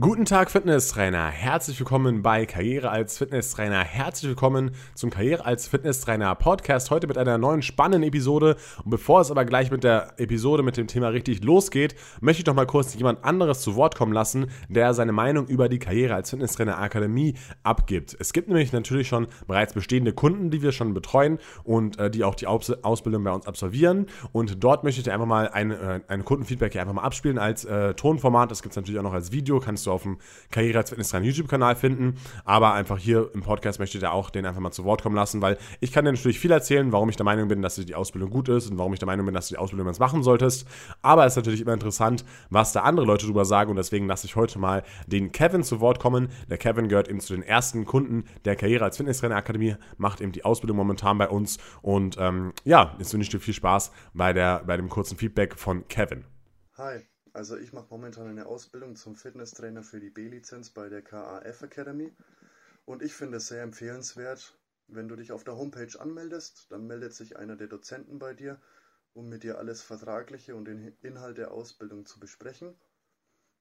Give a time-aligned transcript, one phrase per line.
[0.00, 1.26] Guten Tag, Fitnesstrainer.
[1.26, 3.84] Herzlich willkommen bei Karriere als Fitnesstrainer.
[3.84, 6.90] Herzlich willkommen zum Karriere als Fitnesstrainer Podcast.
[6.90, 8.56] Heute mit einer neuen spannenden Episode.
[8.82, 12.46] Und bevor es aber gleich mit der Episode mit dem Thema richtig losgeht, möchte ich
[12.46, 16.14] noch mal kurz jemand anderes zu Wort kommen lassen, der seine Meinung über die Karriere
[16.14, 18.16] als Fitnesstrainer Akademie abgibt.
[18.18, 22.24] Es gibt nämlich natürlich schon bereits bestehende Kunden, die wir schon betreuen und äh, die
[22.24, 24.06] auch die Aus Ausbildung bei uns absolvieren.
[24.32, 27.38] Und dort möchte ich dir einfach mal ein, äh, ein Kundenfeedback hier einfach mal abspielen
[27.38, 28.50] als äh, Tonformat.
[28.50, 29.60] Das gibt es natürlich auch noch als Video.
[29.60, 30.18] Kannst du auf dem
[30.50, 32.16] Karriere als Fitnesstrainer YouTube-Kanal finden.
[32.44, 35.16] Aber einfach hier im Podcast möchte ich da auch den einfach mal zu Wort kommen
[35.16, 37.94] lassen, weil ich kann dir natürlich viel erzählen, warum ich der Meinung bin, dass die
[37.94, 40.22] Ausbildung gut ist und warum ich der Meinung bin, dass du die Ausbildung jetzt machen
[40.22, 40.66] solltest.
[41.02, 44.26] Aber es ist natürlich immer interessant, was da andere Leute drüber sagen und deswegen lasse
[44.26, 46.28] ich heute mal den Kevin zu Wort kommen.
[46.48, 50.32] Der Kevin gehört eben zu den ersten Kunden der Karriere als Fitnesstrainer Akademie, macht eben
[50.32, 54.32] die Ausbildung momentan bei uns und ähm, ja, jetzt wünsche ich dir viel Spaß bei,
[54.32, 56.24] der, bei dem kurzen Feedback von Kevin.
[56.76, 57.00] Hi,
[57.32, 62.12] also ich mache momentan eine Ausbildung zum Fitnesstrainer für die B-Lizenz bei der KAF Academy
[62.84, 67.14] und ich finde es sehr empfehlenswert, wenn du dich auf der Homepage anmeldest, dann meldet
[67.14, 68.60] sich einer der Dozenten bei dir,
[69.14, 72.74] um mit dir alles Vertragliche und den Inhalt der Ausbildung zu besprechen.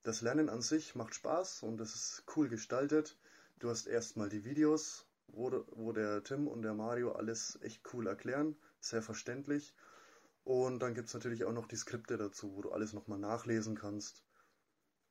[0.03, 3.17] Das Lernen an sich macht Spaß und es ist cool gestaltet.
[3.59, 8.08] Du hast erstmal die Videos, wo, wo der Tim und der Mario alles echt cool
[8.08, 9.75] erklären, sehr verständlich.
[10.50, 13.75] Und dann gibt es natürlich auch noch die Skripte dazu, wo du alles nochmal nachlesen
[13.75, 14.23] kannst.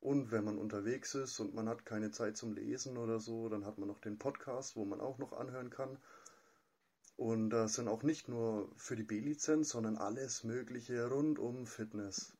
[0.01, 3.65] Und wenn man unterwegs ist und man hat keine Zeit zum Lesen oder so, dann
[3.65, 5.97] hat man noch den Podcast, wo man auch noch anhören kann.
[7.15, 12.33] Und das sind auch nicht nur für die B-Lizenz, sondern alles Mögliche rund um Fitness.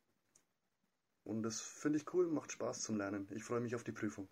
[1.23, 3.29] Und das finde ich cool, macht Spaß zum Lernen.
[3.33, 4.27] Ich freue mich auf die Prüfung.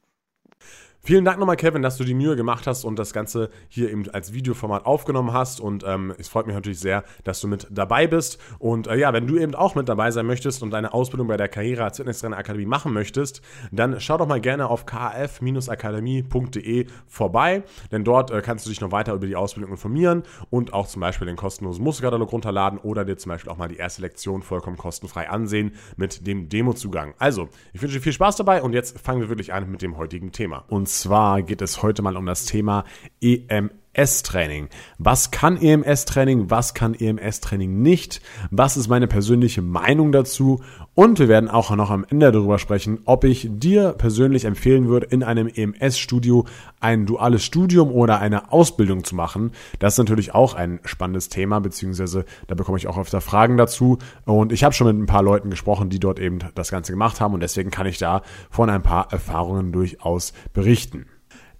[1.07, 4.09] Vielen Dank nochmal, Kevin, dass du die Mühe gemacht hast und das Ganze hier eben
[4.09, 5.61] als Videoformat aufgenommen hast.
[5.61, 8.41] Und ähm, es freut mich natürlich sehr, dass du mit dabei bist.
[8.59, 11.37] Und äh, ja, wenn du eben auch mit dabei sein möchtest und deine Ausbildung bei
[11.37, 13.41] der Karriere als Fitnesstrainer Akademie machen möchtest,
[13.71, 18.91] dann schau doch mal gerne auf kf-akademie.de vorbei, denn dort äh, kannst du dich noch
[18.91, 23.15] weiter über die Ausbildung informieren und auch zum Beispiel den kostenlosen Musterkatalog runterladen oder dir
[23.15, 27.13] zum Beispiel auch mal die erste Lektion vollkommen kostenfrei ansehen mit dem Demozugang.
[27.17, 29.95] Also, ich wünsche dir viel Spaß dabei und jetzt fangen wir wirklich an mit dem
[29.95, 30.65] heutigen Thema.
[30.67, 32.83] Und zwar geht es heute mal um das Thema
[33.21, 33.71] EMS.
[33.97, 34.69] EMS-Training.
[34.99, 36.51] Was kann EMS-Training?
[36.51, 38.21] Was kann EMS-Training nicht?
[38.51, 40.61] Was ist meine persönliche Meinung dazu?
[40.93, 45.07] Und wir werden auch noch am Ende darüber sprechen, ob ich dir persönlich empfehlen würde,
[45.07, 46.45] in einem EMS-Studio
[46.79, 49.51] ein duales Studium oder eine Ausbildung zu machen.
[49.79, 53.97] Das ist natürlich auch ein spannendes Thema, beziehungsweise da bekomme ich auch öfter Fragen dazu.
[54.25, 57.19] Und ich habe schon mit ein paar Leuten gesprochen, die dort eben das Ganze gemacht
[57.19, 58.21] haben und deswegen kann ich da
[58.51, 61.07] von ein paar Erfahrungen durchaus berichten.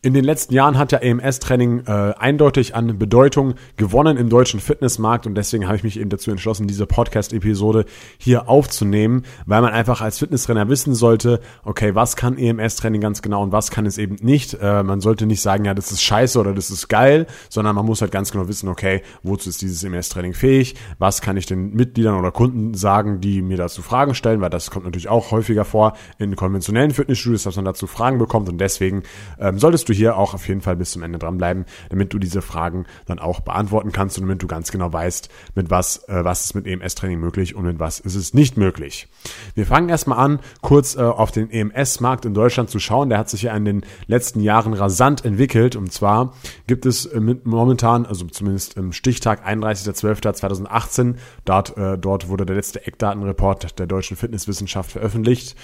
[0.04, 5.26] In den letzten Jahren hat ja EMS-Training äh, eindeutig an Bedeutung gewonnen im deutschen Fitnessmarkt
[5.26, 7.86] und deswegen habe ich mich eben dazu entschlossen, diese Podcast-Episode
[8.20, 13.42] hier aufzunehmen, weil man einfach als Fitnesstrainer wissen sollte, okay, was kann EMS-Training ganz genau
[13.42, 14.54] und was kann es eben nicht.
[14.62, 17.86] Äh, man sollte nicht sagen, ja, das ist scheiße oder das ist geil, sondern man
[17.88, 21.74] muss halt ganz genau wissen, okay, wozu ist dieses EMS-Training fähig, was kann ich den
[21.74, 25.66] Mitgliedern oder Kunden sagen, die mir dazu Fragen stellen, weil das kommt natürlich auch häufiger
[25.66, 29.02] vor in konventionellen Fitnessstudios, dass man dazu Fragen bekommt und deswegen
[29.40, 32.42] ähm, solltest du hier auch auf jeden Fall bis zum Ende dranbleiben, damit du diese
[32.42, 36.46] Fragen dann auch beantworten kannst und damit du ganz genau weißt, mit was, äh, was
[36.46, 39.08] ist mit EMS-Training möglich und mit was ist es nicht möglich.
[39.56, 43.10] Wir fangen erstmal an, kurz äh, auf den EMS-Markt in Deutschland zu schauen.
[43.10, 46.34] Der hat sich ja in den letzten Jahren rasant entwickelt und zwar
[46.68, 51.16] gibt es äh, momentan, also zumindest im Stichtag 31.12.2018,
[51.46, 55.56] dort, äh, dort wurde der letzte Eckdatenreport der deutschen Fitnesswissenschaft veröffentlicht.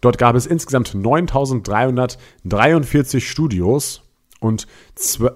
[0.00, 4.02] Dort gab es insgesamt 9343 Studios
[4.40, 4.66] und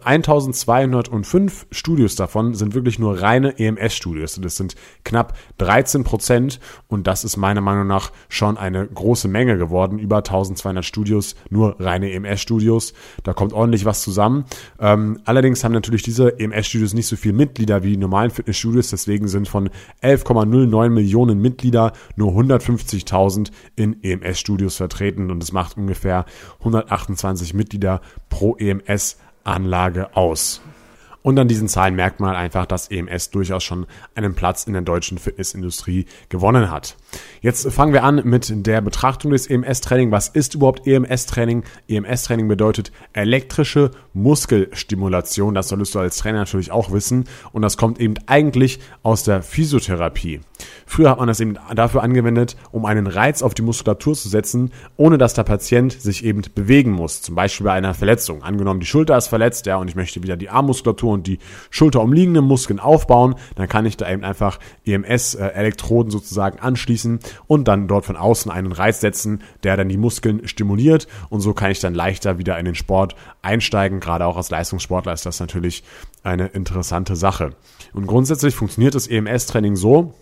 [0.05, 4.41] 1205 Studios davon sind wirklich nur reine EMS-Studios.
[4.41, 9.59] Das sind knapp 13 Prozent und das ist meiner Meinung nach schon eine große Menge
[9.59, 9.99] geworden.
[9.99, 12.95] Über 1200 Studios, nur reine EMS-Studios.
[13.25, 14.47] Da kommt ordentlich was zusammen.
[14.81, 18.89] Ähm, allerdings haben natürlich diese EMS-Studios nicht so viele Mitglieder wie die normalen Fitnessstudios.
[18.89, 19.69] Deswegen sind von
[20.03, 26.25] 11,09 Millionen Mitglieder nur 150.000 in EMS-Studios vertreten und es macht ungefähr
[26.61, 28.01] 128 Mitglieder
[28.31, 30.61] pro EMS EMS-Anlage aus.
[31.25, 34.83] Und an diesen Zahlen merkt man einfach, dass EMS durchaus schon einen Platz in der
[34.83, 36.97] deutschen Fitnessindustrie gewonnen hat.
[37.41, 40.11] Jetzt fangen wir an mit der Betrachtung des EMS-Training.
[40.11, 41.65] Was ist überhaupt EMS-Training?
[41.89, 45.55] EMS-Training bedeutet elektrische Muskelstimulation.
[45.55, 47.25] Das solltest du als Trainer natürlich auch wissen.
[47.53, 50.41] Und das kommt eben eigentlich aus der Physiotherapie.
[50.85, 54.73] Früher hat man das eben dafür angewendet, um einen Reiz auf die Muskulatur zu setzen,
[54.99, 57.23] ohne dass der Patient sich eben bewegen muss.
[57.23, 58.43] Zum Beispiel bei einer Verletzung.
[58.43, 61.39] Angenommen, die Schulter ist verletzt, ja, und ich möchte wieder die Armmuskulatur und die
[61.71, 68.05] schulterumliegenden Muskeln aufbauen, dann kann ich da eben einfach EMS-Elektroden sozusagen anschließen und dann dort
[68.05, 71.95] von außen einen Reiz setzen, der dann die Muskeln stimuliert und so kann ich dann
[71.95, 74.01] leichter wieder in den Sport einsteigen.
[74.01, 75.85] Gerade auch als Leistungssportler ist das natürlich
[76.23, 77.51] eine interessante Sache.
[77.93, 80.15] Und grundsätzlich funktioniert das EMS-Training so,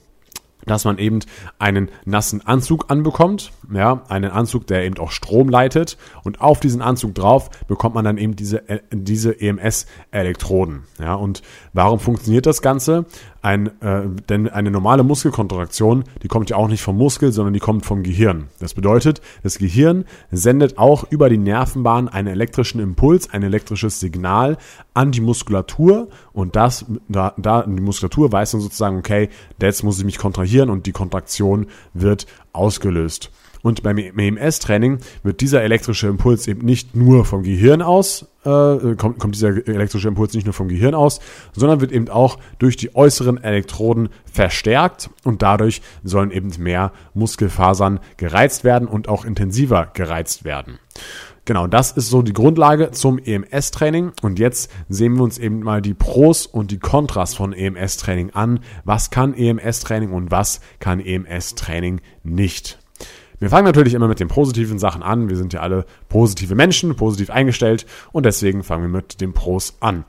[0.66, 1.20] dass man eben
[1.58, 6.82] einen nassen Anzug anbekommt, ja, einen Anzug, der eben auch Strom leitet und auf diesen
[6.82, 11.42] Anzug drauf bekommt man dann eben diese, äh, diese EMS-Elektroden, ja, und
[11.72, 13.06] warum funktioniert das Ganze?
[13.42, 17.60] Ein, äh, denn eine normale Muskelkontraktion, die kommt ja auch nicht vom Muskel, sondern die
[17.60, 18.48] kommt vom Gehirn.
[18.60, 24.58] Das bedeutet, das Gehirn sendet auch über die Nervenbahn einen elektrischen Impuls, ein elektrisches Signal
[24.94, 29.28] an die Muskulatur und das, da, da die Muskulatur weiß dann sozusagen, okay,
[29.60, 33.32] jetzt muss ich mich kontrahieren und die Kontraktion wird ausgelöst.
[33.62, 39.18] Und beim EMS-Training wird dieser elektrische Impuls eben nicht nur vom Gehirn aus, äh, kommt,
[39.18, 41.20] kommt dieser elektrische Impuls nicht nur vom Gehirn aus,
[41.52, 48.00] sondern wird eben auch durch die äußeren Elektroden verstärkt und dadurch sollen eben mehr Muskelfasern
[48.16, 50.78] gereizt werden und auch intensiver gereizt werden.
[51.44, 54.12] Genau, das ist so die Grundlage zum EMS-Training.
[54.22, 58.60] Und jetzt sehen wir uns eben mal die Pros und die Kontras von EMS-Training an.
[58.84, 62.78] Was kann EMS-Training und was kann EMS-Training nicht?
[63.42, 65.28] Wir fangen natürlich immer mit den positiven Sachen an.
[65.28, 69.74] Wir sind ja alle positive Menschen, positiv eingestellt und deswegen fangen wir mit den Pros
[69.80, 70.04] an.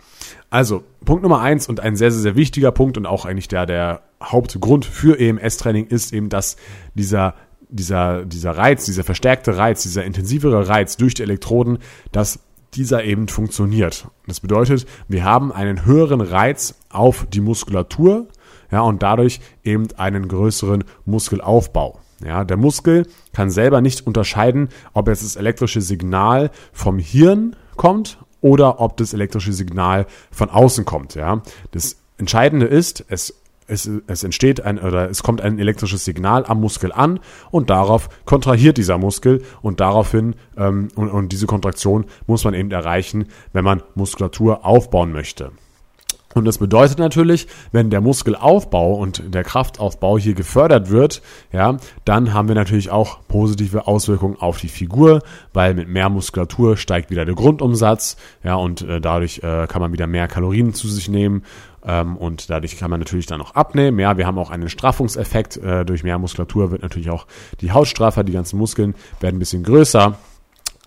[0.52, 3.66] Also, Punkt Nummer eins und ein sehr, sehr, sehr wichtiger Punkt und auch eigentlich der,
[3.66, 6.58] der Hauptgrund für EMS-Training ist eben, dass
[6.94, 7.34] dieser
[7.70, 11.80] dieser, dieser Reiz, dieser verstärkte Reiz, dieser intensivere Reiz durch die Elektroden,
[12.12, 12.38] dass
[12.76, 14.10] dieser eben funktioniert.
[14.28, 18.28] Das bedeutet, wir haben einen höheren Reiz auf die Muskulatur,
[18.72, 22.00] ja, und dadurch eben einen größeren Muskelaufbau.
[22.24, 28.18] Ja, der Muskel kann selber nicht unterscheiden, ob jetzt das elektrische Signal vom Hirn kommt
[28.42, 31.16] oder ob das elektrische Signal von außen kommt.
[31.16, 33.36] Ja, das Entscheidende ist, es
[33.68, 37.20] es, es entsteht ein oder es kommt ein elektrisches Signal am Muskel an
[37.52, 42.72] und darauf kontrahiert dieser Muskel und daraufhin ähm, und, und diese Kontraktion muss man eben
[42.72, 45.52] erreichen, wenn man Muskulatur aufbauen möchte.
[46.34, 51.22] Und das bedeutet natürlich, wenn der Muskelaufbau und der Kraftaufbau hier gefördert wird,
[51.52, 55.22] ja, dann haben wir natürlich auch positive Auswirkungen auf die Figur,
[55.54, 59.94] weil mit mehr Muskulatur steigt wieder der Grundumsatz, ja, und äh, dadurch äh, kann man
[59.94, 61.44] wieder mehr Kalorien zu sich nehmen
[61.86, 64.00] ähm, und dadurch kann man natürlich dann auch abnehmen.
[64.00, 65.58] Ja, wir haben auch einen Straffungseffekt.
[65.58, 67.28] Äh, durch mehr Muskulatur wird natürlich auch
[67.62, 70.18] die Haut straffer, die ganzen Muskeln werden ein bisschen größer.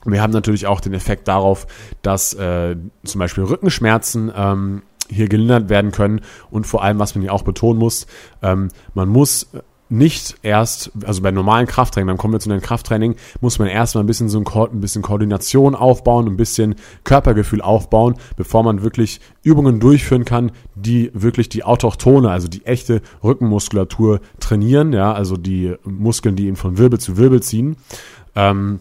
[0.04, 1.66] Wir haben natürlich auch den Effekt darauf,
[2.02, 6.20] dass äh, zum Beispiel Rückenschmerzen ähm, hier gelindert werden können.
[6.50, 8.06] Und vor allem, was man hier auch betonen muss,
[8.42, 9.48] ähm, man muss
[9.88, 14.40] nicht erst, also bei normalen Krafttraining, beim konventionellen Krafttraining, muss man erstmal ein bisschen so
[14.40, 16.74] ein, ein bisschen Koordination aufbauen, ein bisschen
[17.04, 23.00] Körpergefühl aufbauen, bevor man wirklich Übungen durchführen kann, die wirklich die autochtone, also die echte
[23.22, 27.76] Rückenmuskulatur trainieren, ja, also die Muskeln, die ihn von Wirbel zu Wirbel ziehen.
[28.34, 28.80] Ähm,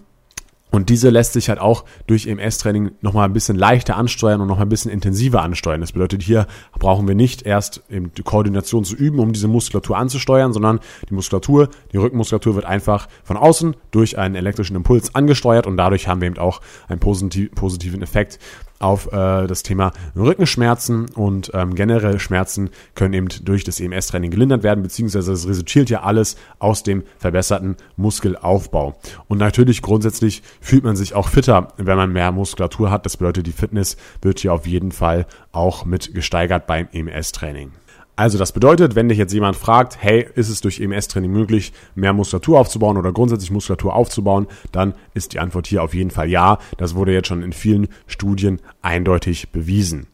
[0.76, 4.66] und diese lässt sich halt auch durch EMS-Training nochmal ein bisschen leichter ansteuern und nochmal
[4.66, 5.82] ein bisschen intensiver ansteuern.
[5.82, 10.54] Das bedeutet, hier brauchen wir nicht erst die Koordination zu üben, um diese Muskulatur anzusteuern,
[10.54, 10.80] sondern
[11.10, 16.08] die Muskulatur, die Rückenmuskulatur wird einfach von außen durch einen elektrischen Impuls angesteuert und dadurch
[16.08, 18.40] haben wir eben auch einen positiven Effekt
[18.80, 24.64] auf äh, das Thema Rückenschmerzen und ähm, generell Schmerzen können eben durch das EMS-Training gelindert
[24.64, 28.98] werden, beziehungsweise es resultiert ja alles aus dem verbesserten Muskelaufbau.
[29.28, 33.06] Und natürlich grundsätzlich fühlt man sich auch fitter, wenn man mehr Muskulatur hat.
[33.06, 37.72] Das bedeutet, die Fitness wird hier auf jeden Fall auch mit gesteigert beim EMS-Training.
[38.16, 42.14] Also das bedeutet, wenn dich jetzt jemand fragt, hey, ist es durch EMS-Training möglich, mehr
[42.14, 46.60] Muskulatur aufzubauen oder grundsätzlich Muskulatur aufzubauen, dann ist die Antwort hier auf jeden Fall ja.
[46.78, 50.08] Das wurde jetzt schon in vielen Studien eindeutig bewiesen.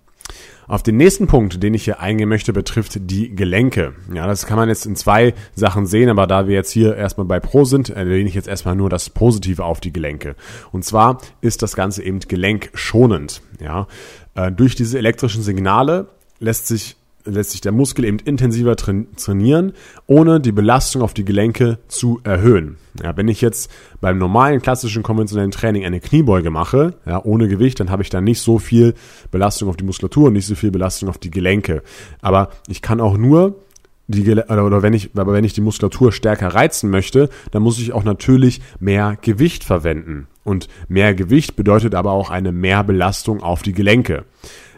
[0.68, 3.94] Auf den nächsten Punkt, den ich hier eingehen möchte, betrifft die Gelenke.
[4.14, 7.28] Ja, das kann man jetzt in zwei Sachen sehen, aber da wir jetzt hier erstmal
[7.28, 10.36] bei Pro sind, erwähne ich jetzt erstmal nur das Positive auf die Gelenke.
[10.72, 13.42] Und zwar ist das Ganze eben gelenkschonend.
[13.60, 13.88] Ja,
[14.36, 16.08] äh, durch diese elektrischen Signale
[16.40, 19.74] lässt sich lässt sich der Muskel eben intensiver trainieren,
[20.08, 22.78] ohne die Belastung auf die Gelenke zu erhöhen.
[23.02, 27.80] Ja, wenn ich jetzt beim normalen klassischen konventionellen Training eine Kniebeuge mache, ja, ohne Gewicht,
[27.80, 28.94] dann habe ich da nicht so viel
[29.32, 31.84] Belastung auf die Muskulatur und nicht so viel Belastung auf die Gelenke.
[32.22, 33.56] Aber ich kann auch nur
[34.08, 37.80] die oder, oder wenn ich aber wenn ich die Muskulatur stärker reizen möchte, dann muss
[37.80, 40.28] ich auch natürlich mehr Gewicht verwenden.
[40.44, 44.26] Und mehr Gewicht bedeutet aber auch eine Mehrbelastung auf die Gelenke.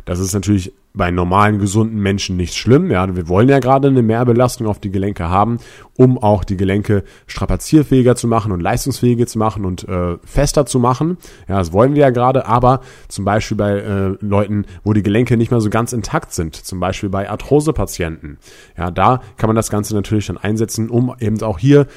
[0.05, 2.91] Das ist natürlich bei normalen, gesunden Menschen nicht schlimm.
[2.91, 5.57] Ja, wir wollen ja gerade eine Mehrbelastung auf die Gelenke haben,
[5.97, 10.79] um auch die Gelenke strapazierfähiger zu machen und leistungsfähiger zu machen und äh, fester zu
[10.79, 11.17] machen.
[11.47, 12.45] Ja, das wollen wir ja gerade.
[12.45, 16.55] Aber zum Beispiel bei äh, Leuten, wo die Gelenke nicht mehr so ganz intakt sind,
[16.55, 18.37] zum Beispiel bei Arthrosepatienten.
[18.77, 21.87] Ja, da kann man das Ganze natürlich dann einsetzen, um eben auch hier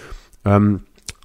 [0.46, 0.80] ähm,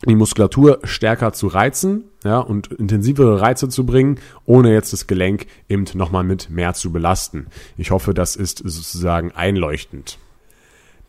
[0.08, 5.48] die Muskulatur stärker zu reizen, ja, und intensivere Reize zu bringen, ohne jetzt das Gelenk
[5.70, 7.48] eben nochmal mit mehr zu belasten.
[7.78, 10.18] Ich hoffe, das ist sozusagen einleuchtend.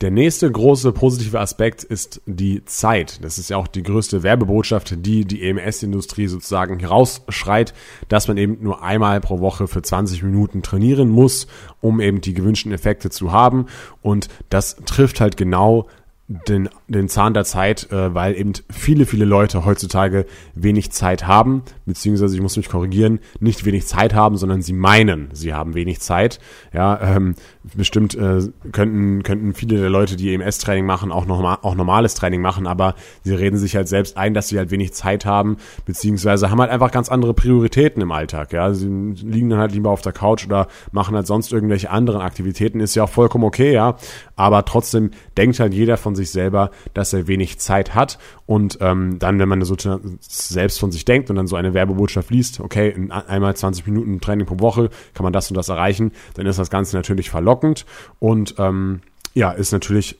[0.02, 3.22] Der nächste große positive Aspekt ist die Zeit.
[3.22, 7.72] Das ist ja auch die größte Werbebotschaft, die die EMS-Industrie sozusagen herausschreit,
[8.08, 11.46] dass man eben nur einmal pro Woche für 20 Minuten trainieren muss,
[11.80, 13.66] um eben die gewünschten Effekte zu haben.
[14.00, 15.86] Und das trifft halt genau
[16.26, 21.62] den, den Zahn der Zeit, äh, weil eben viele, viele Leute heutzutage wenig Zeit haben,
[21.86, 26.00] beziehungsweise ich muss mich korrigieren, nicht wenig Zeit haben, sondern sie meinen, sie haben wenig
[26.00, 26.38] Zeit.
[26.72, 27.34] Ja, ähm,
[27.74, 28.40] bestimmt äh,
[28.72, 32.94] könnten, könnten viele der Leute, die EMS-Training machen, auch, normal, auch normales Training machen, aber
[33.22, 35.56] sie reden sich halt selbst ein, dass sie halt wenig Zeit haben,
[35.86, 38.52] beziehungsweise haben halt einfach ganz andere Prioritäten im Alltag.
[38.52, 42.20] Ja, sie liegen dann halt lieber auf der Couch oder machen halt sonst irgendwelche anderen
[42.20, 43.96] Aktivitäten, ist ja auch vollkommen okay, ja,
[44.36, 49.18] aber trotzdem denkt halt jeder von sich selber, dass er wenig Zeit hat und ähm,
[49.18, 49.76] dann, wenn man so
[50.20, 54.20] selbst von sich denkt und dann so eine Werbebotschaft liest, okay, in einmal 20 Minuten
[54.20, 57.86] Training pro Woche kann man das und das erreichen, dann ist das Ganze natürlich verlockend
[58.18, 59.00] und ähm,
[59.34, 60.18] ja, ist natürlich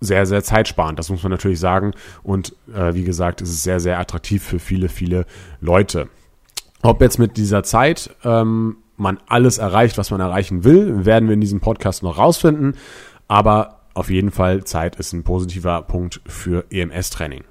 [0.00, 1.92] sehr, sehr zeitsparend, das muss man natürlich sagen.
[2.22, 5.26] Und äh, wie gesagt, es ist sehr, sehr attraktiv für viele, viele
[5.60, 6.08] Leute.
[6.82, 11.34] Ob jetzt mit dieser Zeit ähm, man alles erreicht, was man erreichen will, werden wir
[11.34, 12.76] in diesem Podcast noch rausfinden.
[13.26, 17.44] Aber auf jeden Fall, Zeit ist ein positiver Punkt für EMS-Training.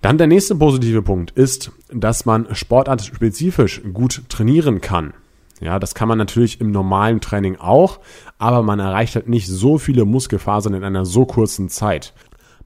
[0.00, 5.14] Dann der nächste positive Punkt ist, dass man sportartspezifisch gut trainieren kann.
[5.60, 7.98] Ja, das kann man natürlich im normalen Training auch,
[8.38, 12.14] aber man erreicht halt nicht so viele Muskelfasern in einer so kurzen Zeit.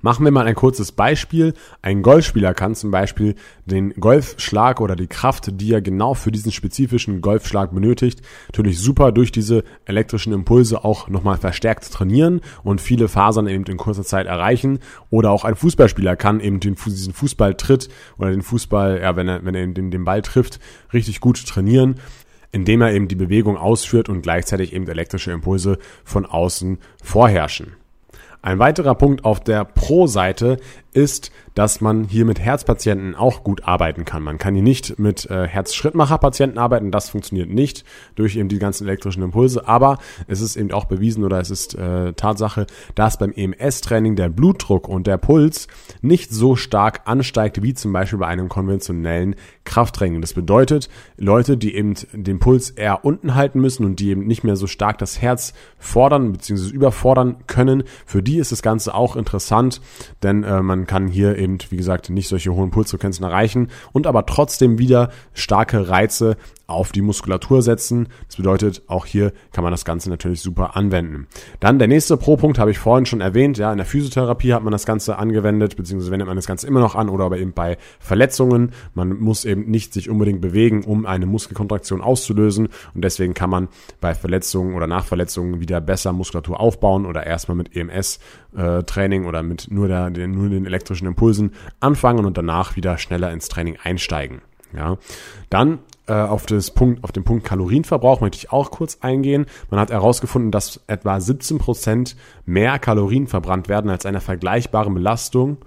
[0.05, 1.55] Machen wir mal ein kurzes Beispiel.
[1.81, 6.51] Ein Golfspieler kann zum Beispiel den Golfschlag oder die Kraft, die er genau für diesen
[6.51, 13.07] spezifischen Golfschlag benötigt, natürlich super durch diese elektrischen Impulse auch nochmal verstärkt trainieren und viele
[13.07, 14.81] Fasern eben in kurzer Zeit erreichen.
[15.11, 19.45] Oder auch ein Fußballspieler kann eben den, diesen Fußballtritt oder den Fußball, ja, wenn er,
[19.45, 20.59] wenn er den, den Ball trifft,
[20.93, 22.01] richtig gut trainieren
[22.55, 27.73] indem er eben die Bewegung ausführt und gleichzeitig eben elektrische Impulse von außen vorherrschen.
[28.45, 30.57] Ein weiterer Punkt auf der Pro-Seite
[30.95, 34.23] ist, dass man hier mit Herzpatienten auch gut arbeiten kann.
[34.23, 37.85] Man kann hier nicht mit äh, Herzschrittmacherpatienten arbeiten, das funktioniert nicht
[38.15, 41.75] durch eben die ganzen elektrischen Impulse, aber es ist eben auch bewiesen oder es ist
[41.75, 45.69] äh, Tatsache, dass beim EMS-Training der Blutdruck und der Puls
[46.01, 50.21] nicht so stark ansteigt wie zum Beispiel bei einem konventionellen Krafttraining.
[50.21, 54.45] Das bedeutet, Leute, die eben den Puls eher unten halten müssen und die eben nicht
[54.45, 56.71] mehr so stark das Herz fordern bzw.
[56.71, 59.81] überfordern können, für die ist das Ganze auch interessant,
[60.23, 64.27] denn äh, man kann hier eben, wie gesagt, nicht solche hohen Pulsfrequenzen erreichen und aber
[64.27, 66.37] trotzdem wieder starke Reize
[66.73, 68.09] auf die Muskulatur setzen.
[68.27, 71.27] Das bedeutet, auch hier kann man das Ganze natürlich super anwenden.
[71.61, 73.59] Dann der nächste Pro-Punkt habe ich vorhin schon erwähnt.
[73.59, 76.81] Ja, in der Physiotherapie hat man das Ganze angewendet, beziehungsweise wendet man das Ganze immer
[76.81, 78.73] noch an oder aber eben bei Verletzungen.
[78.95, 82.69] Man muss eben nicht sich unbedingt bewegen, um eine Muskelkontraktion auszulösen.
[82.95, 83.69] Und deswegen kann man
[84.01, 89.43] bei Verletzungen oder nach Verletzungen wieder besser Muskulatur aufbauen oder erstmal mit EMS-Training äh, oder
[89.43, 94.43] mit nur, der, nur den elektrischen Impulsen anfangen und danach wieder schneller ins Training einsteigen.
[94.75, 94.97] Ja,
[95.51, 99.47] dann auf, das Punkt, auf den Punkt Kalorienverbrauch möchte ich auch kurz eingehen.
[99.71, 105.59] Man hat herausgefunden, dass etwa 17 Prozent mehr Kalorien verbrannt werden als einer vergleichbaren Belastung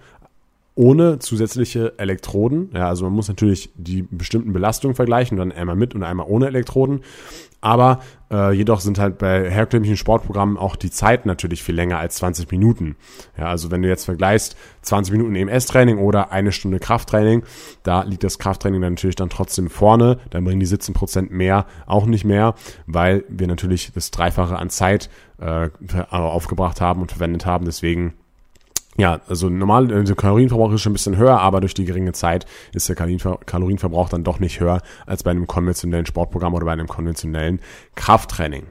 [0.76, 2.70] ohne zusätzliche Elektroden.
[2.74, 6.48] Ja, also man muss natürlich die bestimmten Belastungen vergleichen, dann einmal mit und einmal ohne
[6.48, 7.02] Elektroden.
[7.62, 12.18] Aber äh, jedoch sind halt bei herkömmlichen Sportprogrammen auch die Zeiten natürlich viel länger als
[12.18, 12.96] 20 Minuten.
[13.38, 17.44] Ja, also wenn du jetzt vergleichst 20 Minuten EMS-Training oder eine Stunde Krafttraining,
[17.82, 20.20] da liegt das Krafttraining dann natürlich dann trotzdem vorne.
[20.30, 22.54] Dann bringen die 17 Prozent mehr auch nicht mehr,
[22.86, 25.70] weil wir natürlich das Dreifache an Zeit äh,
[26.12, 27.66] aufgebracht haben und verwendet haben.
[27.66, 28.14] Deswegen
[28.98, 32.14] ja, also normal, äh, der Kalorienverbrauch ist schon ein bisschen höher, aber durch die geringe
[32.14, 36.72] Zeit ist der Kalorienverbrauch dann doch nicht höher als bei einem konventionellen Sportprogramm oder bei
[36.72, 37.60] einem konventionellen
[37.96, 38.68] Krafttraining.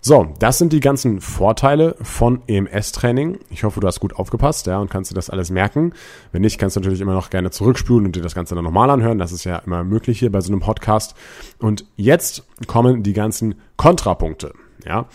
[0.00, 3.40] So, das sind die ganzen Vorteile von EMS-Training.
[3.50, 5.92] Ich hoffe, du hast gut aufgepasst, ja, und kannst dir das alles merken.
[6.32, 8.88] Wenn nicht, kannst du natürlich immer noch gerne zurückspulen und dir das Ganze dann nochmal
[8.88, 9.18] anhören.
[9.18, 11.16] Das ist ja immer möglich hier bei so einem Podcast.
[11.58, 14.52] Und jetzt kommen die ganzen Kontrapunkte,
[14.86, 15.06] ja.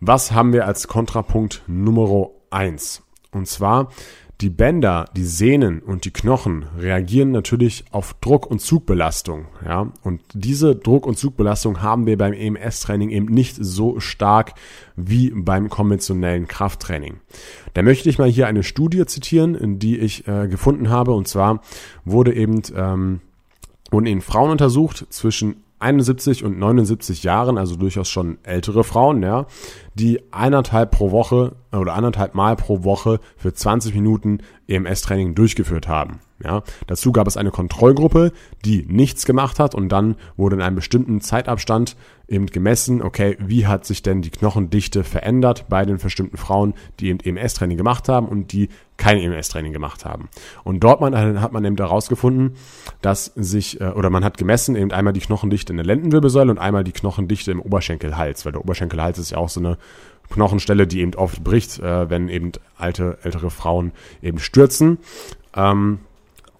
[0.00, 3.02] Was haben wir als Kontrapunkt Nummer eins?
[3.32, 3.90] Und zwar,
[4.40, 9.46] Die Bänder, die Sehnen und die Knochen reagieren natürlich auf Druck- und Zugbelastung.
[9.64, 9.92] Ja?
[10.04, 14.52] Und diese Druck- und Zugbelastung haben wir beim EMS-Training eben nicht so stark
[14.94, 17.16] wie beim konventionellen Krafttraining.
[17.74, 21.10] Da möchte ich mal hier eine Studie zitieren, die ich äh, gefunden habe.
[21.14, 21.60] Und zwar
[22.04, 23.20] wurde eben, ähm,
[23.90, 29.46] wurden eben Frauen untersucht zwischen 71 und 79 Jahren, also durchaus schon ältere Frauen, ja,
[29.98, 34.38] die eineinhalb pro Woche oder anderthalb Mal pro Woche für 20 Minuten
[34.68, 36.20] EMS-Training durchgeführt haben.
[36.42, 38.32] Ja, dazu gab es eine Kontrollgruppe,
[38.64, 41.96] die nichts gemacht hat und dann wurde in einem bestimmten Zeitabstand
[42.28, 47.08] eben gemessen, okay, wie hat sich denn die Knochendichte verändert bei den bestimmten Frauen, die
[47.08, 50.28] eben EMS-Training gemacht haben und die kein EMS-Training gemacht haben.
[50.62, 52.54] Und dort man, hat man eben herausgefunden,
[53.00, 56.58] dass sich, äh, oder man hat gemessen eben einmal die Knochendichte in der Lendenwirbelsäule und
[56.58, 59.78] einmal die Knochendichte im Oberschenkelhals, weil der Oberschenkelhals ist ja auch so eine
[60.30, 63.92] Knochenstelle, die eben oft bricht, äh, wenn eben alte, ältere Frauen
[64.22, 64.98] eben stürzen.
[65.54, 66.00] Ähm,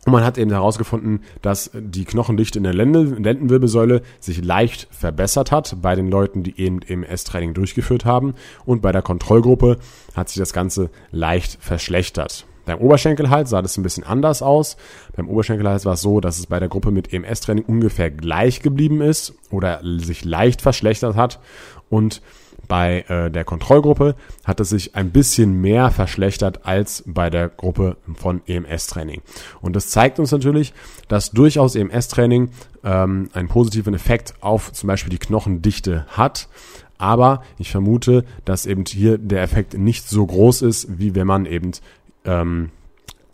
[0.07, 5.77] und man hat eben herausgefunden, dass die Knochendichte in der Lendenwirbelsäule sich leicht verbessert hat
[5.83, 8.35] bei den Leuten, die eben im S-Training durchgeführt haben.
[8.65, 9.77] Und bei der Kontrollgruppe
[10.15, 12.47] hat sich das Ganze leicht verschlechtert.
[12.65, 14.79] Beim Oberschenkelhals sah das ein bisschen anders aus.
[15.15, 19.03] Beim Oberschenkelhals war es so, dass es bei der Gruppe mit EMS-Training ungefähr gleich geblieben
[19.03, 21.39] ist oder sich leicht verschlechtert hat.
[21.91, 22.23] Und
[22.69, 27.97] bei äh, der Kontrollgruppe hat es sich ein bisschen mehr verschlechtert als bei der Gruppe
[28.15, 29.23] von EMS-Training.
[29.61, 30.75] Und das zeigt uns natürlich,
[31.09, 32.51] dass durchaus EMS-Training
[32.85, 36.49] ähm, einen positiven Effekt auf zum Beispiel die Knochendichte hat.
[36.99, 41.47] Aber ich vermute, dass eben hier der Effekt nicht so groß ist, wie wenn man
[41.47, 41.73] eben
[42.25, 42.71] ähm,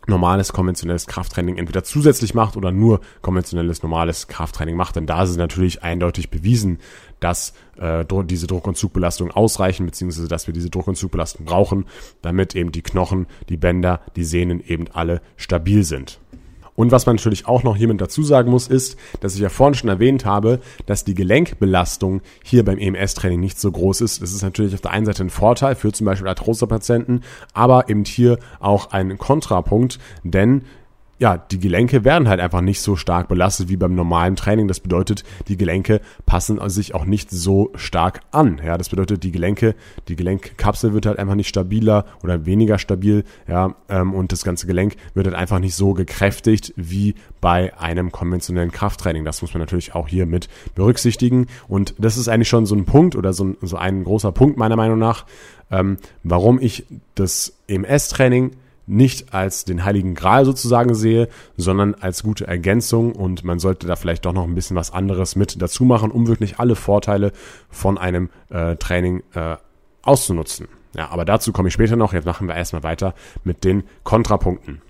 [0.07, 4.97] normales konventionelles Krafttraining entweder zusätzlich macht oder nur konventionelles normales Krafttraining macht.
[4.97, 6.79] Denn da ist es natürlich eindeutig bewiesen,
[7.21, 11.87] dass äh, diese Druck- und Zugbelastung ausreichen, beziehungsweise dass wir diese Druck- und Zugbelastung brauchen,
[12.23, 16.21] damit eben die Knochen, die Bänder, die Sehnen eben alle stabil sind.
[16.77, 19.75] Und was man natürlich auch noch hiermit dazu sagen muss, ist, dass ich ja vorhin
[19.75, 24.23] schon erwähnt habe, dass die Gelenkbelastung hier beim EMS-Training nicht so groß ist.
[24.23, 28.05] Das ist natürlich auf der einen Seite ein Vorteil für zum Beispiel Arthrose-Patienten, aber eben
[28.05, 30.63] hier auch ein Kontrapunkt, denn
[31.19, 34.69] ja, die Gelenke werden halt einfach nicht so stark belastet wie beim normalen Training.
[34.69, 38.61] Das bedeutet, die Gelenke passen sich auch nicht so stark an.
[38.65, 39.75] Ja, das bedeutet, die Gelenke,
[40.09, 43.25] die Gelenkkapsel wird halt einfach nicht stabiler oder weniger stabil.
[43.47, 48.11] Ja, ähm, und das ganze Gelenk wird halt einfach nicht so gekräftigt wie bei einem
[48.11, 49.25] konventionellen Krafttraining.
[49.25, 51.47] Das muss man natürlich auch hier mit berücksichtigen.
[51.69, 54.57] Und das ist eigentlich schon so ein Punkt oder so ein, so ein großer Punkt
[54.57, 55.27] meiner Meinung nach,
[55.71, 58.53] ähm, warum ich das EMS-Training
[58.87, 63.97] nicht als den heiligen Gral sozusagen sehe, sondern als gute Ergänzung und man sollte da
[63.97, 67.33] vielleicht doch noch ein bisschen was anderes mit dazu machen, um wirklich alle Vorteile
[67.71, 69.57] von einem äh, Training äh,
[70.03, 70.69] auszunutzen.
[70.97, 72.13] Ja, aber dazu komme ich später noch.
[72.13, 74.81] Jetzt machen wir erstmal weiter mit den Kontrapunkten.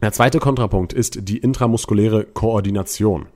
[0.00, 3.26] Der zweite Kontrapunkt ist die intramuskuläre Koordination.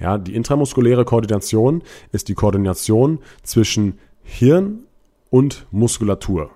[0.00, 4.84] Ja, die intramuskuläre Koordination ist die Koordination zwischen Hirn
[5.30, 6.50] und Muskulatur.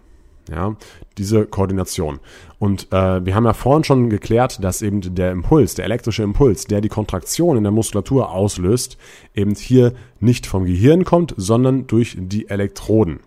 [0.51, 0.77] Ja,
[1.19, 2.21] diese Koordination.
[2.59, 6.65] Und äh, wir haben ja vorhin schon geklärt, dass eben der Impuls, der elektrische Impuls,
[6.65, 8.97] der die Kontraktion in der Muskulatur auslöst,
[9.35, 13.21] eben hier nicht vom Gehirn kommt, sondern durch die Elektroden.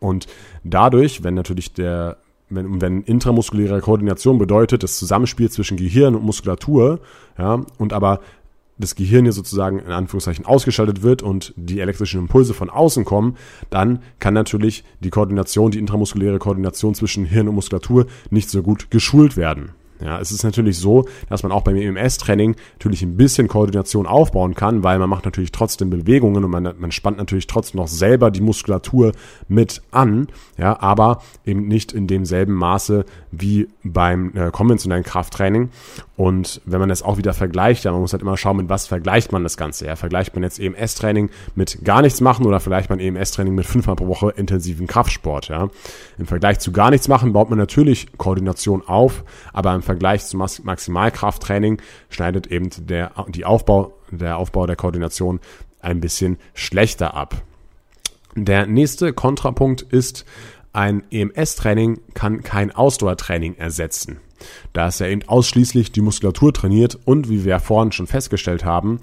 [0.00, 0.26] Und
[0.64, 2.18] dadurch, wenn natürlich der
[2.48, 7.00] wenn, wenn intramuskuläre Koordination bedeutet, das Zusammenspiel zwischen Gehirn und Muskulatur,
[7.36, 8.20] ja, und aber
[8.78, 13.36] das Gehirn hier sozusagen in Anführungszeichen ausgeschaltet wird und die elektrischen Impulse von außen kommen,
[13.70, 18.90] dann kann natürlich die Koordination, die intramuskuläre Koordination zwischen Hirn und Muskulatur nicht so gut
[18.90, 19.70] geschult werden.
[20.00, 24.54] Ja, es ist natürlich so, dass man auch beim EMS-Training natürlich ein bisschen Koordination aufbauen
[24.54, 28.30] kann, weil man macht natürlich trotzdem Bewegungen und man, man spannt natürlich trotzdem noch selber
[28.30, 29.12] die Muskulatur
[29.48, 30.28] mit an,
[30.58, 35.70] ja, aber eben nicht in demselben Maße wie beim äh, konventionellen Krafttraining.
[36.16, 38.86] Und wenn man das auch wieder vergleicht, ja, man muss halt immer schauen, mit was
[38.86, 39.86] vergleicht man das Ganze.
[39.86, 43.96] Ja, vergleicht man jetzt EMS-Training mit gar nichts machen oder vielleicht man EMS-Training mit fünfmal
[43.96, 45.48] pro Woche intensiven Kraftsport.
[45.48, 45.68] Ja.
[46.18, 50.40] Im Vergleich zu gar nichts machen baut man natürlich Koordination auf, aber im Vergleich zum
[50.62, 55.40] Maximalkrafttraining schneidet eben der, die Aufbau, der Aufbau der Koordination
[55.80, 57.42] ein bisschen schlechter ab.
[58.34, 60.24] Der nächste Kontrapunkt ist,
[60.72, 64.18] ein EMS-Training kann kein Ausdauertraining ersetzen.
[64.74, 69.00] Da es ja eben ausschließlich die Muskulatur trainiert und wie wir vorhin schon festgestellt haben,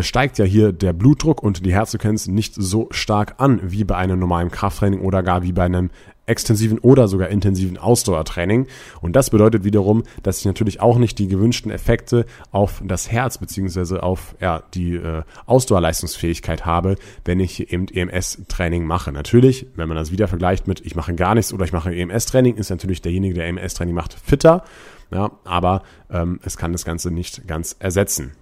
[0.00, 4.18] steigt ja hier der Blutdruck und die Herzfrequenz nicht so stark an wie bei einem
[4.18, 5.90] normalen Krafttraining oder gar wie bei einem
[6.28, 8.66] extensiven oder sogar intensiven Ausdauertraining.
[9.00, 13.38] Und das bedeutet wiederum, dass ich natürlich auch nicht die gewünschten Effekte auf das Herz
[13.38, 19.10] beziehungsweise auf ja, die äh, Ausdauerleistungsfähigkeit habe, wenn ich eben EMS-Training mache.
[19.10, 22.56] Natürlich, wenn man das wieder vergleicht mit ich mache gar nichts oder ich mache EMS-Training,
[22.56, 24.64] ist natürlich derjenige, der EMS-Training macht, fitter.
[25.10, 28.32] Ja, aber ähm, es kann das Ganze nicht ganz ersetzen.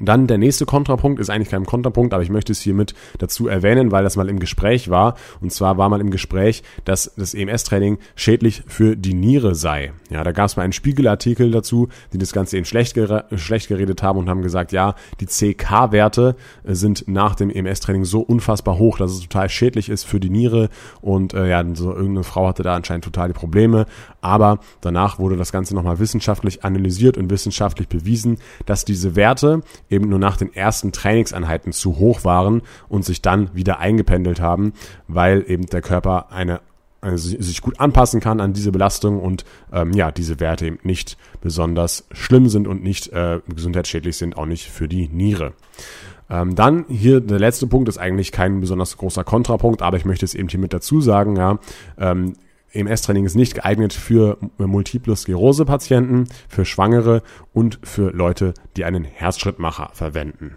[0.00, 3.92] Dann der nächste Kontrapunkt ist eigentlich kein Kontrapunkt, aber ich möchte es hiermit dazu erwähnen,
[3.92, 5.16] weil das mal im Gespräch war.
[5.40, 9.92] Und zwar war mal im Gespräch, dass das EMS-Training schädlich für die Niere sei.
[10.10, 12.98] Ja, da gab es mal einen Spiegelartikel dazu, die das Ganze eben schlecht,
[13.36, 18.78] schlecht geredet haben und haben gesagt, ja, die CK-Werte sind nach dem EMS-Training so unfassbar
[18.78, 20.70] hoch, dass es total schädlich ist für die Niere.
[21.00, 23.86] Und äh, ja, so irgendeine Frau hatte da anscheinend total die Probleme.
[24.20, 30.08] Aber danach wurde das Ganze nochmal wissenschaftlich analysiert und wissenschaftlich bewiesen, dass diese Werte eben
[30.08, 34.72] nur nach den ersten Trainingseinheiten zu hoch waren und sich dann wieder eingependelt haben,
[35.08, 36.60] weil eben der Körper eine
[37.02, 41.18] also sich gut anpassen kann an diese Belastung und ähm, ja, diese Werte eben nicht
[41.40, 45.52] besonders schlimm sind und nicht äh, gesundheitsschädlich sind, auch nicht für die Niere.
[46.30, 50.24] Ähm, dann hier der letzte Punkt ist eigentlich kein besonders großer Kontrapunkt, aber ich möchte
[50.24, 51.58] es eben hier mit dazu sagen, ja,
[51.98, 52.34] ähm,
[52.72, 59.90] EMS-Training ist nicht geeignet für Multiple Sklerose-Patienten, für Schwangere und für Leute, die einen Herzschrittmacher
[59.92, 60.56] verwenden.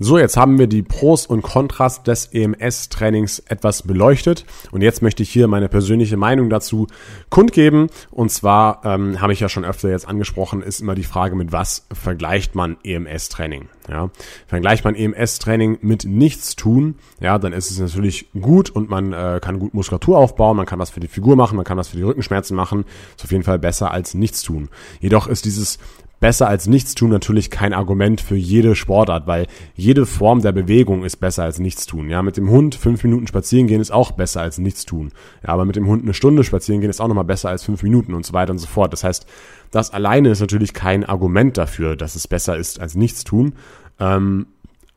[0.00, 5.24] So, jetzt haben wir die Pros und Kontras des EMS-Trainings etwas beleuchtet und jetzt möchte
[5.24, 6.86] ich hier meine persönliche Meinung dazu
[7.30, 7.88] kundgeben.
[8.12, 11.50] Und zwar ähm, habe ich ja schon öfter jetzt angesprochen, ist immer die Frage, mit
[11.50, 13.68] was vergleicht man EMS-Training?
[13.88, 14.10] Ja,
[14.46, 19.40] vergleicht man EMS-Training mit nichts tun, ja, dann ist es natürlich gut und man äh,
[19.42, 21.96] kann gut Muskulatur aufbauen, man kann was für die Figur machen, man kann was für
[21.96, 22.84] die Rückenschmerzen machen.
[23.16, 24.68] Ist auf jeden Fall besser als nichts tun.
[25.00, 25.78] Jedoch ist dieses
[26.20, 31.04] besser als nichts tun natürlich kein Argument für jede Sportart, weil jede Form der Bewegung
[31.04, 32.10] ist besser als nichts tun.
[32.10, 35.12] Ja, mit dem Hund fünf Minuten spazieren gehen ist auch besser als nichts tun.
[35.42, 37.82] Ja, aber mit dem Hund eine Stunde spazieren gehen ist auch nochmal besser als fünf
[37.82, 38.92] Minuten und so weiter und so fort.
[38.92, 39.26] Das heißt,
[39.70, 43.54] das alleine ist natürlich kein Argument dafür, dass es besser ist als nichts tun.
[44.00, 44.46] Ähm,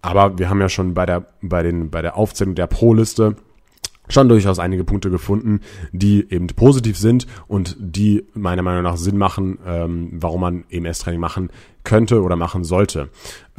[0.01, 3.36] aber wir haben ja schon bei der, bei den, bei der Aufzählung der Pro-Liste
[4.12, 9.17] schon durchaus einige Punkte gefunden, die eben positiv sind und die meiner Meinung nach Sinn
[9.17, 11.50] machen, ähm, warum man EMS-Training machen
[11.84, 13.10] könnte oder machen sollte.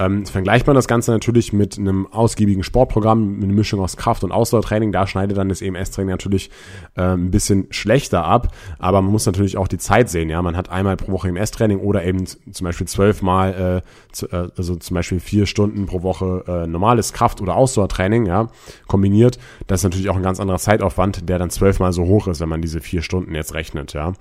[0.02, 4.24] Ähm, vergleicht man das Ganze natürlich mit einem ausgiebigen Sportprogramm, mit einer Mischung aus Kraft-
[4.24, 6.50] und Ausdauertraining, da schneidet dann das EMS-Training natürlich
[6.96, 10.56] äh, ein bisschen schlechter ab, aber man muss natürlich auch die Zeit sehen, ja, man
[10.56, 14.94] hat einmal pro Woche EMS-Training oder eben zum Beispiel zwölfmal, äh, zu, äh, also zum
[14.94, 18.48] Beispiel vier Stunden pro Woche äh, normales Kraft- oder Ausdauertraining, ja,
[18.88, 22.40] kombiniert, das ist natürlich auch ein ganz anderer Zeitaufwand, der dann zwölfmal so hoch ist,
[22.40, 24.12] wenn man diese vier Stunden jetzt rechnet, ja.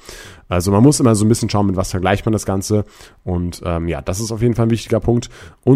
[0.51, 2.83] Also man muss immer so ein bisschen schauen, mit was vergleicht man das Ganze.
[3.23, 5.29] Und ähm, ja, das ist auf jeden Fall ein wichtiger Punkt.
[5.63, 5.70] Und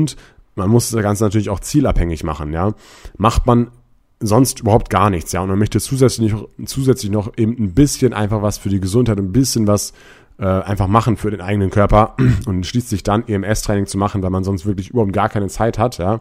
[0.56, 2.74] man muss das Ganze natürlich auch zielabhängig machen, ja.
[3.18, 3.72] Macht man
[4.20, 6.34] sonst überhaupt gar nichts, ja, und man möchte zusätzlich,
[6.66, 9.94] zusätzlich noch eben ein bisschen einfach was für die Gesundheit, ein bisschen was
[10.38, 14.30] äh, einfach machen für den eigenen Körper und schließt sich dann EMS-Training zu machen, weil
[14.30, 16.20] man sonst wirklich überhaupt gar keine Zeit hat, ja,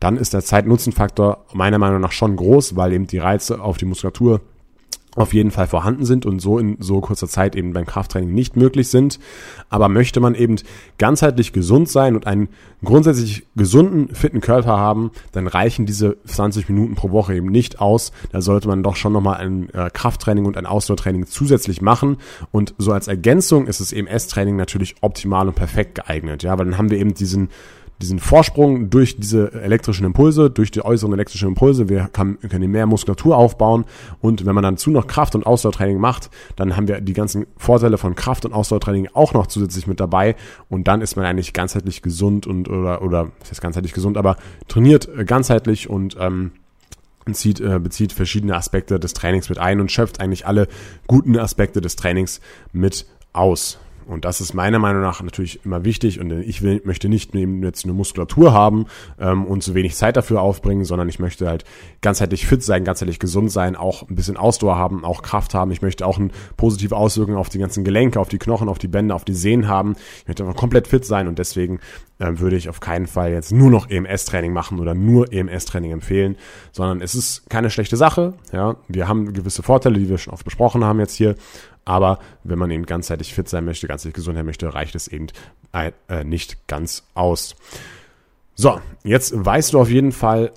[0.00, 3.86] dann ist der Zeit-Nutzen-Faktor meiner Meinung nach schon groß, weil eben die Reize auf die
[3.86, 4.40] Muskulatur
[5.16, 8.56] auf jeden Fall vorhanden sind und so in so kurzer Zeit eben beim Krafttraining nicht
[8.56, 9.18] möglich sind.
[9.68, 10.56] Aber möchte man eben
[10.98, 12.48] ganzheitlich gesund sein und einen
[12.82, 18.12] grundsätzlich gesunden, fitten Körper haben, dann reichen diese 20 Minuten pro Woche eben nicht aus.
[18.32, 22.18] Da sollte man doch schon nochmal ein äh, Krafttraining und ein Ausdauertraining zusätzlich machen.
[22.50, 26.42] Und so als Ergänzung ist das EMS-Training natürlich optimal und perfekt geeignet.
[26.42, 27.50] Ja, weil dann haben wir eben diesen
[28.04, 31.88] diesen Vorsprung durch diese elektrischen Impulse, durch die äußeren elektrischen Impulse.
[31.88, 32.38] Wir können
[32.70, 33.84] mehr Muskulatur aufbauen
[34.20, 37.46] und wenn man dann zu noch Kraft- und Ausdauertraining macht, dann haben wir die ganzen
[37.56, 40.36] Vorteile von Kraft- und Ausdauertraining auch noch zusätzlich mit dabei
[40.68, 44.36] und dann ist man eigentlich ganzheitlich gesund und oder oder was heißt ganzheitlich gesund, aber
[44.68, 46.52] trainiert äh, ganzheitlich und ähm,
[47.32, 50.68] zieht, äh, bezieht verschiedene Aspekte des Trainings mit ein und schöpft eigentlich alle
[51.06, 52.40] guten Aspekte des Trainings
[52.72, 53.78] mit aus.
[54.06, 56.20] Und das ist meiner Meinung nach natürlich immer wichtig.
[56.20, 58.86] Und ich will, möchte nicht jetzt eine Muskulatur haben
[59.18, 61.64] ähm, und zu wenig Zeit dafür aufbringen, sondern ich möchte halt
[62.00, 65.70] ganzheitlich fit sein, ganzheitlich gesund sein, auch ein bisschen Ausdauer haben, auch Kraft haben.
[65.70, 68.88] Ich möchte auch eine positive Auswirkung auf die ganzen Gelenke, auf die Knochen, auf die
[68.88, 69.96] Bänder, auf die Sehnen haben.
[70.18, 71.80] Ich möchte einfach komplett fit sein und deswegen
[72.20, 76.36] ähm, würde ich auf keinen Fall jetzt nur noch EMS-Training machen oder nur EMS-Training empfehlen,
[76.72, 78.34] sondern es ist keine schlechte Sache.
[78.52, 81.34] Ja, wir haben gewisse Vorteile, die wir schon oft besprochen haben jetzt hier.
[81.84, 85.26] Aber wenn man eben ganzheitlich fit sein möchte, ganzheitlich gesund sein möchte, reicht es eben
[85.72, 85.92] äh,
[86.24, 87.56] nicht ganz aus.
[88.54, 90.52] So, jetzt weißt du auf jeden Fall,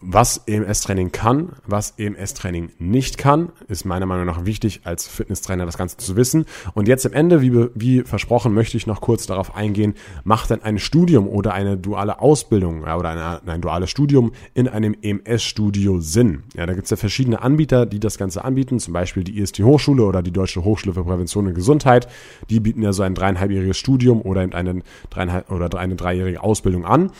[0.00, 5.76] was EMS-Training kann, was EMS-Training nicht kann, ist meiner Meinung nach wichtig, als Fitnesstrainer das
[5.76, 6.46] Ganze zu wissen.
[6.72, 10.62] Und jetzt am Ende, wie, wie versprochen, möchte ich noch kurz darauf eingehen, macht denn
[10.62, 16.00] ein Studium oder eine duale Ausbildung ja, oder eine, ein duales Studium in einem EMS-Studio
[16.00, 16.44] Sinn?
[16.54, 19.60] Ja, da gibt es ja verschiedene Anbieter, die das Ganze anbieten, zum Beispiel die IST
[19.60, 22.08] Hochschule oder die Deutsche Hochschule für Prävention und Gesundheit.
[22.48, 27.10] Die bieten ja so ein dreieinhalbjähriges Studium oder eine, dreieinhalb, oder eine dreijährige Ausbildung an.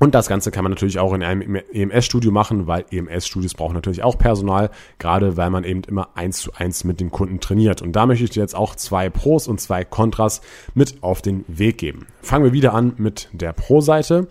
[0.00, 4.02] Und das Ganze kann man natürlich auch in einem EMS-Studio machen, weil EMS-Studios brauchen natürlich
[4.02, 7.80] auch Personal, gerade weil man eben immer eins zu eins mit dem Kunden trainiert.
[7.80, 10.40] Und da möchte ich dir jetzt auch zwei Pros und zwei Kontras
[10.74, 12.06] mit auf den Weg geben.
[12.22, 14.26] Fangen wir wieder an mit der Pro-Seite.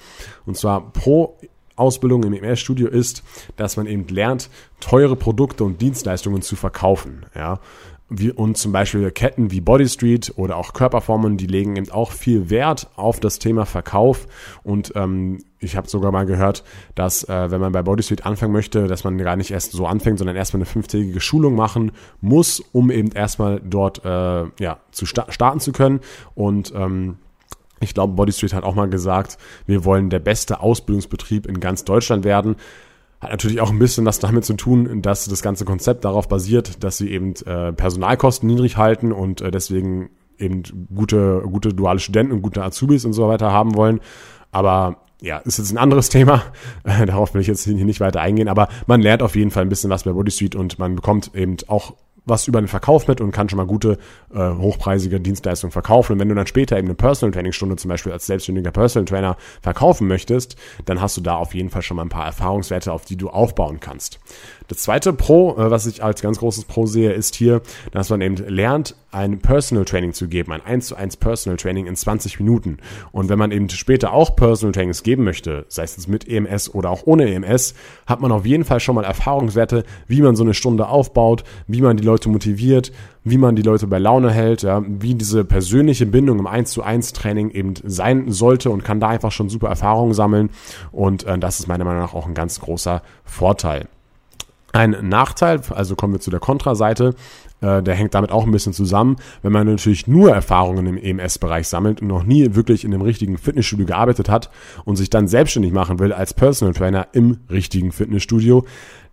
[0.46, 1.38] Und zwar Pro
[1.76, 3.24] Ausbildung im EMS-Studio ist,
[3.56, 4.50] dass man eben lernt,
[4.80, 7.26] teure Produkte und Dienstleistungen zu verkaufen.
[7.36, 7.60] Ja,
[8.16, 12.12] wie, und zum Beispiel Ketten wie Body Street oder auch Körperformen, die legen eben auch
[12.12, 14.28] viel Wert auf das Thema Verkauf.
[14.64, 16.64] Und ähm, ich habe sogar mal gehört,
[16.96, 19.88] dass äh, wenn man bei Body Street anfangen möchte, dass man gar nicht erst so
[19.88, 25.06] anfängt, sondern erstmal eine fünftägige Schulung machen muss, um eben erstmal dort äh, ja, zu
[25.06, 26.00] sta starten zu können.
[26.36, 27.18] Und ähm,
[27.80, 31.84] ich glaube, Body Street hat auch mal gesagt, wir wollen der beste Ausbildungsbetrieb in ganz
[31.84, 32.56] Deutschland werden.
[33.24, 36.84] Hat natürlich auch ein bisschen was damit zu tun, dass das ganze Konzept darauf basiert,
[36.84, 42.34] dass sie eben äh, Personalkosten niedrig halten und äh, deswegen eben gute, gute duale Studenten
[42.34, 44.02] und gute Azubis und so weiter haben wollen.
[44.52, 46.44] Aber ja, ist jetzt ein anderes Thema.
[46.84, 49.70] Darauf will ich jetzt hier nicht weiter eingehen, aber man lernt auf jeden Fall ein
[49.70, 53.22] bisschen was bei Body Street und man bekommt eben auch was über den Verkauf mit
[53.22, 53.98] und kann schon mal gute,
[54.34, 56.14] äh, hochpreisige Dienstleistungen verkaufen.
[56.14, 59.06] Und wenn du dann später eben eine Personal Training Stunde zum Beispiel als selbstständiger Personal
[59.06, 60.56] Trainer verkaufen möchtest,
[60.86, 63.30] dann hast du da auf jeden Fall schon mal ein paar Erfahrungswerte, auf die du
[63.30, 64.20] aufbauen kannst.
[64.68, 68.22] Das zweite Pro, äh, was ich als ganz großes Pro sehe, ist hier, dass man
[68.22, 72.40] eben lernt, ein Personal Training zu geben, ein 1 zu 1 Personal Training in 20
[72.40, 72.78] Minuten.
[73.12, 76.90] Und wenn man eben später auch Personal Trainings geben möchte, sei es mit EMS oder
[76.90, 77.76] auch ohne EMS,
[78.08, 81.82] hat man auf jeden Fall schon mal Erfahrungswerte, wie man so eine Stunde aufbaut, wie
[81.82, 82.92] man die Leute motiviert,
[83.24, 86.82] wie man die Leute bei Laune hält, ja, wie diese persönliche Bindung im 1 zu
[86.82, 90.50] 1 Training eben sein sollte und kann da einfach schon super Erfahrungen sammeln.
[90.92, 93.88] Und äh, das ist meiner Meinung nach auch ein ganz großer Vorteil.
[94.74, 97.14] Ein Nachteil, also kommen wir zu der Kontraseite,
[97.62, 99.18] äh, der hängt damit auch ein bisschen zusammen.
[99.44, 103.38] Wenn man natürlich nur Erfahrungen im EMS-Bereich sammelt und noch nie wirklich in einem richtigen
[103.38, 104.50] Fitnessstudio gearbeitet hat
[104.84, 108.66] und sich dann selbstständig machen will als Personal Trainer im richtigen Fitnessstudio,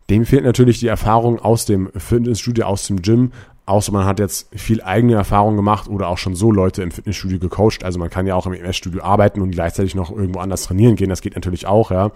[0.08, 3.30] dem fehlt natürlich die Erfahrung aus dem Fitnessstudio, aus dem Gym,
[3.66, 7.38] außer man hat jetzt viel eigene Erfahrung gemacht oder auch schon so Leute im Fitnessstudio
[7.38, 7.84] gecoacht.
[7.84, 11.10] Also man kann ja auch im EMS-Studio arbeiten und gleichzeitig noch irgendwo anders trainieren gehen.
[11.10, 12.10] Das geht natürlich auch, ja.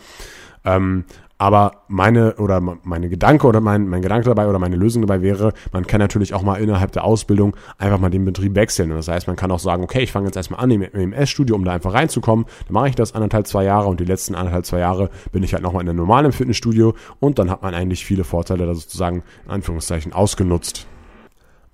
[0.65, 1.05] Ähm,
[1.37, 5.53] aber meine oder meine Gedanke oder mein, mein Gedanke dabei oder meine Lösung dabei wäre,
[5.73, 8.91] man kann natürlich auch mal innerhalb der Ausbildung einfach mal den Betrieb wechseln.
[8.91, 11.65] das heißt, man kann auch sagen, okay, ich fange jetzt erstmal an im EMS-Studio, um
[11.65, 12.47] da einfach reinzukommen.
[12.67, 15.55] Dann mache ich das anderthalb, zwei Jahre und die letzten anderthalb, zwei Jahre bin ich
[15.55, 19.25] halt nochmal in einem normalen Fitnessstudio und dann hat man eigentlich viele Vorteile da sozusagen
[19.45, 20.87] in Anführungszeichen ausgenutzt.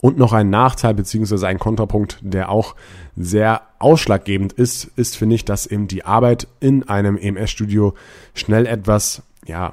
[0.01, 2.75] Und noch ein Nachteil beziehungsweise ein Kontrapunkt, der auch
[3.17, 7.93] sehr ausschlaggebend ist, ist, finde ich, dass eben die Arbeit in einem EMS-Studio
[8.35, 9.73] schnell etwas ja,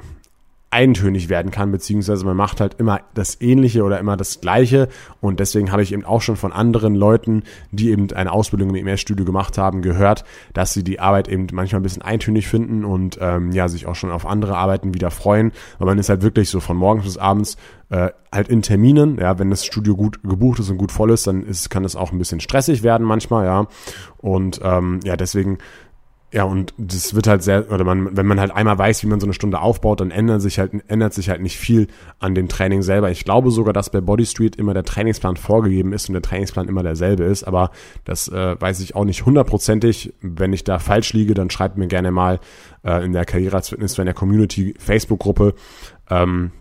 [0.70, 4.90] eintönig werden kann, beziehungsweise man macht halt immer das Ähnliche oder immer das Gleiche.
[5.22, 8.88] Und deswegen habe ich eben auch schon von anderen Leuten, die eben eine Ausbildung im
[8.88, 13.18] EMS-Studio gemacht haben, gehört, dass sie die Arbeit eben manchmal ein bisschen eintönig finden und
[13.22, 16.50] ähm, ja, sich auch schon auf andere Arbeiten wieder freuen, weil man ist halt wirklich
[16.50, 17.56] so von morgens bis abends
[17.90, 21.28] äh, halt in Terminen, ja, wenn das Studio gut gebucht ist und gut voll ist,
[21.28, 23.68] dann ist, kann es auch ein bisschen stressig werden manchmal, ja.
[24.18, 25.60] Und ähm, ja, deswegen
[26.34, 29.22] ja, und das wird halt sehr, oder man, wenn man halt einmal weiß, wie man
[29.22, 31.88] so eine Stunde aufbaut, dann ändert sich halt, ändert sich halt nicht viel
[32.20, 33.10] an dem Training selber.
[33.10, 36.68] Ich glaube sogar, dass bei Body Street immer der Trainingsplan vorgegeben ist und der Trainingsplan
[36.68, 37.72] immer derselbe ist, aber
[38.04, 40.14] das äh, weiß ich auch nicht hundertprozentig.
[40.20, 42.42] Wenn ich da falsch liege, dann schreibt mir gerne mal
[42.84, 45.56] äh, in der Karriere als Fitness in der Community Facebook-Gruppe,
[46.10, 46.52] ähm,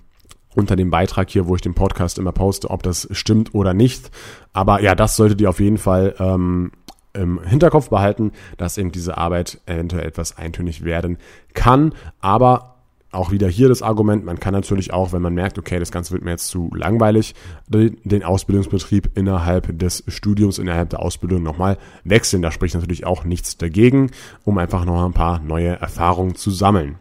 [0.54, 4.12] unter dem Beitrag hier, wo ich den Podcast immer poste, ob das stimmt oder nicht.
[4.52, 6.70] Aber ja, das solltet ihr auf jeden Fall ähm,
[7.16, 11.18] im Hinterkopf behalten, dass eben diese Arbeit eventuell etwas eintönig werden
[11.54, 11.94] kann.
[12.20, 12.76] Aber
[13.12, 16.12] auch wieder hier das Argument, man kann natürlich auch, wenn man merkt, okay, das Ganze
[16.12, 17.34] wird mir jetzt zu langweilig,
[17.68, 22.42] den Ausbildungsbetrieb innerhalb des Studiums, innerhalb der Ausbildung nochmal wechseln.
[22.42, 24.10] Da spricht natürlich auch nichts dagegen,
[24.44, 26.96] um einfach noch ein paar neue Erfahrungen zu sammeln.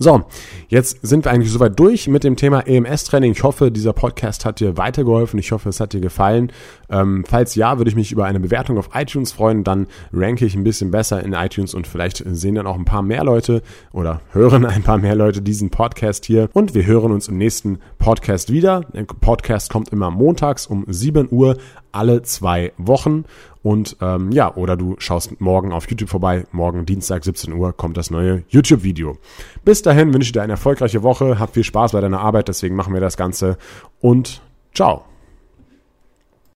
[0.00, 0.22] So,
[0.68, 3.32] jetzt sind wir eigentlich soweit durch mit dem Thema EMS-Training.
[3.32, 5.40] Ich hoffe, dieser Podcast hat dir weitergeholfen.
[5.40, 6.52] Ich hoffe, es hat dir gefallen.
[6.88, 9.64] Ähm, falls ja, würde ich mich über eine Bewertung auf iTunes freuen.
[9.64, 13.02] Dann ranke ich ein bisschen besser in iTunes und vielleicht sehen dann auch ein paar
[13.02, 13.60] mehr Leute
[13.92, 16.48] oder hören ein paar mehr Leute diesen Podcast hier.
[16.52, 18.82] Und wir hören uns im nächsten Podcast wieder.
[18.94, 21.56] Der Podcast kommt immer montags um 7 Uhr
[21.90, 23.24] alle zwei Wochen.
[23.62, 26.46] Und ähm, ja, oder du schaust morgen auf YouTube vorbei.
[26.52, 29.18] Morgen Dienstag 17 Uhr kommt das neue YouTube-Video.
[29.64, 31.38] Bis dahin wünsche ich dir eine erfolgreiche Woche.
[31.38, 33.58] Hab viel Spaß bei deiner Arbeit, deswegen machen wir das Ganze.
[34.00, 34.42] Und
[34.74, 35.07] ciao.